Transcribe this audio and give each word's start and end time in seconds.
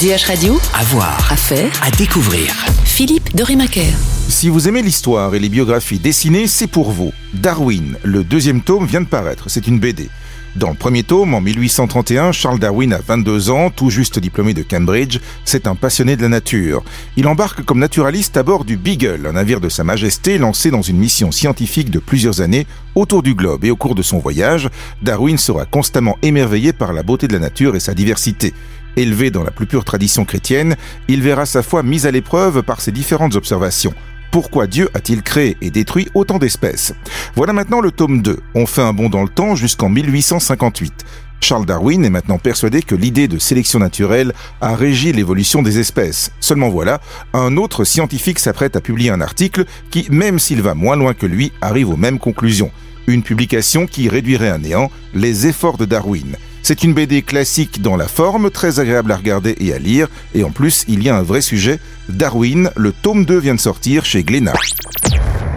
DH 0.00 0.26
Radio, 0.26 0.58
À 0.74 0.82
voir, 0.82 1.30
à 1.30 1.36
faire, 1.36 1.70
à 1.80 1.88
découvrir. 1.92 2.52
Philippe 2.84 3.36
de 3.36 3.44
Rimaker. 3.44 3.92
Si 4.28 4.48
vous 4.48 4.66
aimez 4.66 4.82
l'histoire 4.82 5.36
et 5.36 5.38
les 5.38 5.48
biographies 5.48 6.00
dessinées, 6.00 6.48
c'est 6.48 6.66
pour 6.66 6.90
vous. 6.90 7.12
Darwin, 7.32 7.96
le 8.02 8.24
deuxième 8.24 8.60
tome 8.60 8.86
vient 8.86 9.02
de 9.02 9.06
paraître, 9.06 9.48
c'est 9.48 9.68
une 9.68 9.78
BD. 9.78 10.10
Dans 10.56 10.70
le 10.70 10.76
premier 10.76 11.02
tome, 11.02 11.34
en 11.34 11.40
1831, 11.40 12.30
Charles 12.30 12.60
Darwin 12.60 12.92
a 12.92 13.00
22 13.04 13.50
ans, 13.50 13.70
tout 13.70 13.90
juste 13.90 14.20
diplômé 14.20 14.54
de 14.54 14.62
Cambridge, 14.62 15.18
c'est 15.44 15.66
un 15.66 15.74
passionné 15.74 16.14
de 16.14 16.22
la 16.22 16.28
nature. 16.28 16.84
Il 17.16 17.26
embarque 17.26 17.64
comme 17.64 17.80
naturaliste 17.80 18.36
à 18.36 18.44
bord 18.44 18.64
du 18.64 18.76
Beagle, 18.76 19.26
un 19.26 19.32
navire 19.32 19.60
de 19.60 19.68
Sa 19.68 19.82
Majesté 19.82 20.38
lancé 20.38 20.70
dans 20.70 20.80
une 20.80 20.96
mission 20.96 21.32
scientifique 21.32 21.90
de 21.90 21.98
plusieurs 21.98 22.40
années 22.40 22.68
autour 22.94 23.24
du 23.24 23.34
globe. 23.34 23.64
Et 23.64 23.72
au 23.72 23.76
cours 23.76 23.96
de 23.96 24.02
son 24.02 24.18
voyage, 24.18 24.70
Darwin 25.02 25.38
sera 25.38 25.64
constamment 25.64 26.18
émerveillé 26.22 26.72
par 26.72 26.92
la 26.92 27.02
beauté 27.02 27.26
de 27.26 27.32
la 27.32 27.40
nature 27.40 27.74
et 27.74 27.80
sa 27.80 27.94
diversité. 27.94 28.54
Élevé 28.96 29.32
dans 29.32 29.42
la 29.42 29.50
plus 29.50 29.66
pure 29.66 29.84
tradition 29.84 30.24
chrétienne, 30.24 30.76
il 31.08 31.20
verra 31.20 31.46
sa 31.46 31.64
foi 31.64 31.82
mise 31.82 32.06
à 32.06 32.12
l'épreuve 32.12 32.62
par 32.62 32.80
ses 32.80 32.92
différentes 32.92 33.34
observations. 33.34 33.92
Pourquoi 34.34 34.66
Dieu 34.66 34.88
a-t-il 34.94 35.22
créé 35.22 35.56
et 35.60 35.70
détruit 35.70 36.08
autant 36.12 36.38
d'espèces? 36.38 36.92
Voilà 37.36 37.52
maintenant 37.52 37.80
le 37.80 37.92
tome 37.92 38.20
2. 38.20 38.40
On 38.56 38.66
fait 38.66 38.82
un 38.82 38.92
bond 38.92 39.08
dans 39.08 39.22
le 39.22 39.28
temps 39.28 39.54
jusqu'en 39.54 39.88
1858. 39.88 40.92
Charles 41.40 41.66
Darwin 41.66 42.04
est 42.04 42.10
maintenant 42.10 42.38
persuadé 42.38 42.82
que 42.82 42.96
l'idée 42.96 43.28
de 43.28 43.38
sélection 43.38 43.78
naturelle 43.78 44.32
a 44.60 44.74
régi 44.74 45.12
l'évolution 45.12 45.62
des 45.62 45.78
espèces. 45.78 46.32
Seulement 46.40 46.68
voilà, 46.68 47.00
un 47.32 47.56
autre 47.56 47.84
scientifique 47.84 48.40
s'apprête 48.40 48.74
à 48.74 48.80
publier 48.80 49.10
un 49.10 49.20
article 49.20 49.66
qui, 49.92 50.08
même 50.10 50.40
s'il 50.40 50.62
va 50.62 50.74
moins 50.74 50.96
loin 50.96 51.14
que 51.14 51.26
lui, 51.26 51.52
arrive 51.60 51.90
aux 51.90 51.96
mêmes 51.96 52.18
conclusions. 52.18 52.72
Une 53.06 53.22
publication 53.22 53.86
qui 53.86 54.08
réduirait 54.08 54.48
à 54.48 54.58
néant 54.58 54.90
les 55.14 55.46
efforts 55.46 55.78
de 55.78 55.84
Darwin. 55.84 56.34
C'est 56.66 56.82
une 56.82 56.94
BD 56.94 57.20
classique 57.20 57.82
dans 57.82 57.94
la 57.94 58.08
forme, 58.08 58.50
très 58.50 58.80
agréable 58.80 59.12
à 59.12 59.16
regarder 59.16 59.54
et 59.60 59.74
à 59.74 59.78
lire, 59.78 60.08
et 60.34 60.44
en 60.44 60.50
plus, 60.50 60.86
il 60.88 61.02
y 61.02 61.10
a 61.10 61.14
un 61.14 61.22
vrai 61.22 61.42
sujet. 61.42 61.78
Darwin, 62.08 62.70
le 62.74 62.90
tome 62.90 63.26
2 63.26 63.38
vient 63.38 63.54
de 63.54 63.60
sortir 63.60 64.06
chez 64.06 64.24
Glénat. 64.24 64.54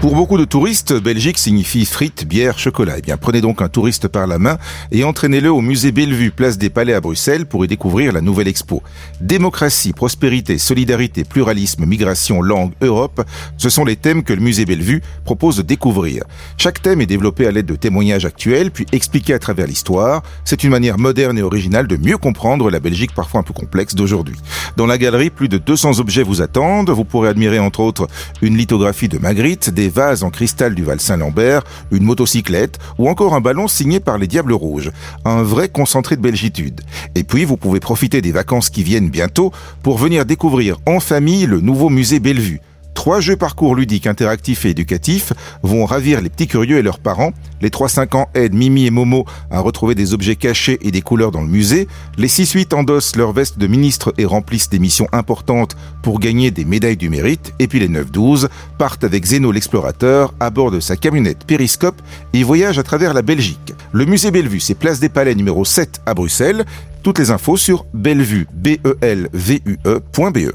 Pour 0.00 0.14
beaucoup 0.14 0.38
de 0.38 0.44
touristes, 0.44 0.92
Belgique 0.92 1.38
signifie 1.38 1.84
frites, 1.84 2.24
bière, 2.24 2.56
chocolat. 2.56 2.94
Eh 2.98 3.02
bien, 3.02 3.16
prenez 3.16 3.40
donc 3.40 3.60
un 3.62 3.68
touriste 3.68 4.06
par 4.06 4.28
la 4.28 4.38
main 4.38 4.56
et 4.92 5.02
entraînez-le 5.02 5.50
au 5.50 5.60
musée 5.60 5.90
Bellevue, 5.90 6.30
place 6.30 6.56
des 6.56 6.70
Palais 6.70 6.92
à 6.92 7.00
Bruxelles, 7.00 7.46
pour 7.46 7.64
y 7.64 7.68
découvrir 7.68 8.12
la 8.12 8.20
nouvelle 8.20 8.46
expo. 8.46 8.80
Démocratie, 9.20 9.92
prospérité, 9.92 10.56
solidarité, 10.56 11.24
pluralisme, 11.24 11.84
migration, 11.84 12.40
langue, 12.42 12.74
Europe, 12.80 13.24
ce 13.56 13.68
sont 13.68 13.84
les 13.84 13.96
thèmes 13.96 14.22
que 14.22 14.32
le 14.32 14.40
musée 14.40 14.66
Bellevue 14.66 15.02
propose 15.24 15.56
de 15.56 15.62
découvrir. 15.62 16.22
Chaque 16.58 16.80
thème 16.80 17.00
est 17.00 17.06
développé 17.06 17.48
à 17.48 17.50
l'aide 17.50 17.66
de 17.66 17.74
témoignages 17.74 18.24
actuels, 18.24 18.70
puis 18.70 18.86
expliqué 18.92 19.34
à 19.34 19.40
travers 19.40 19.66
l'histoire. 19.66 20.22
C'est 20.44 20.62
une 20.62 20.70
manière 20.70 20.98
moderne 20.98 21.36
et 21.38 21.42
originale 21.42 21.88
de 21.88 21.96
mieux 21.96 22.18
comprendre 22.18 22.70
la 22.70 22.78
Belgique 22.78 23.16
parfois 23.16 23.40
un 23.40 23.42
peu 23.44 23.52
complexe 23.52 23.96
d'aujourd'hui. 23.96 24.36
Dans 24.76 24.86
la 24.86 24.96
galerie, 24.96 25.30
plus 25.30 25.48
de 25.48 25.58
200 25.58 25.98
objets 25.98 26.22
vous 26.22 26.40
attendent. 26.40 26.90
Vous 26.90 27.04
pourrez 27.04 27.30
admirer 27.30 27.58
entre 27.58 27.80
autres 27.80 28.06
une 28.42 28.56
lithographie 28.56 29.08
de 29.08 29.18
Magritte, 29.18 29.70
vases 29.88 30.22
en 30.22 30.30
cristal 30.30 30.74
du 30.74 30.84
Val 30.84 31.00
Saint-Lambert, 31.00 31.64
une 31.90 32.04
motocyclette 32.04 32.78
ou 32.98 33.08
encore 33.08 33.34
un 33.34 33.40
ballon 33.40 33.68
signé 33.68 34.00
par 34.00 34.18
les 34.18 34.26
Diables 34.26 34.52
Rouges. 34.52 34.90
Un 35.24 35.42
vrai 35.42 35.68
concentré 35.68 36.16
de 36.16 36.22
belgitude. 36.22 36.80
Et 37.14 37.24
puis, 37.24 37.44
vous 37.44 37.56
pouvez 37.56 37.80
profiter 37.80 38.20
des 38.20 38.32
vacances 38.32 38.70
qui 38.70 38.82
viennent 38.82 39.10
bientôt 39.10 39.52
pour 39.82 39.98
venir 39.98 40.24
découvrir 40.24 40.78
en 40.86 41.00
famille 41.00 41.46
le 41.46 41.60
nouveau 41.60 41.88
musée 41.88 42.20
Bellevue. 42.20 42.60
Trois 42.98 43.20
jeux 43.20 43.36
parcours 43.36 43.76
ludiques, 43.76 44.08
interactifs 44.08 44.64
et 44.64 44.70
éducatifs 44.70 45.32
vont 45.62 45.86
ravir 45.86 46.20
les 46.20 46.28
petits 46.28 46.48
curieux 46.48 46.78
et 46.78 46.82
leurs 46.82 46.98
parents. 46.98 47.32
Les 47.60 47.68
3-5 47.68 48.16
ans 48.16 48.28
aident 48.34 48.54
Mimi 48.54 48.86
et 48.86 48.90
Momo 48.90 49.24
à 49.52 49.60
retrouver 49.60 49.94
des 49.94 50.14
objets 50.14 50.34
cachés 50.34 50.80
et 50.82 50.90
des 50.90 51.00
couleurs 51.00 51.30
dans 51.30 51.40
le 51.40 51.46
musée. 51.46 51.86
Les 52.16 52.26
6-8 52.26 52.74
endossent 52.74 53.14
leur 53.14 53.32
veste 53.32 53.56
de 53.56 53.68
ministre 53.68 54.12
et 54.18 54.24
remplissent 54.24 54.68
des 54.68 54.80
missions 54.80 55.06
importantes 55.12 55.76
pour 56.02 56.18
gagner 56.18 56.50
des 56.50 56.64
médailles 56.64 56.96
du 56.96 57.08
mérite. 57.08 57.54
Et 57.60 57.68
puis 57.68 57.78
les 57.78 57.88
9-12 57.88 58.48
partent 58.78 59.04
avec 59.04 59.24
Zeno 59.24 59.52
l'explorateur 59.52 60.34
à 60.40 60.50
bord 60.50 60.72
de 60.72 60.80
sa 60.80 60.96
camionnette 60.96 61.44
Périscope 61.44 62.02
et 62.32 62.42
voyagent 62.42 62.80
à 62.80 62.82
travers 62.82 63.14
la 63.14 63.22
Belgique. 63.22 63.74
Le 63.92 64.06
musée 64.06 64.32
Bellevue, 64.32 64.58
c'est 64.58 64.74
place 64.74 64.98
des 64.98 65.08
Palais 65.08 65.36
numéro 65.36 65.64
7 65.64 66.00
à 66.04 66.14
Bruxelles. 66.14 66.64
Toutes 67.04 67.20
les 67.20 67.30
infos 67.30 67.56
sur 67.56 67.86
bellevue, 67.94 68.48
b 68.52 68.76
e 68.84 68.98
l 69.00 69.28
v 69.32 69.62
u 69.64 69.78
-E 69.84 70.52